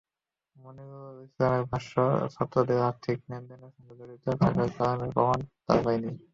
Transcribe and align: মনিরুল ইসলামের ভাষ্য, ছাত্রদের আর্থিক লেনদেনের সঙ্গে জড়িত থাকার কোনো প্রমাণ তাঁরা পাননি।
মনিরুল 0.55 1.17
ইসলামের 1.25 1.63
ভাষ্য, 1.71 1.93
ছাত্রদের 2.33 2.79
আর্থিক 2.89 3.17
লেনদেনের 3.29 3.71
সঙ্গে 3.75 3.93
জড়িত 3.99 4.21
থাকার 4.27 4.51
কোনো 4.53 5.05
প্রমাণ 5.13 5.37
তাঁরা 5.65 5.81
পাননি। 5.85 6.11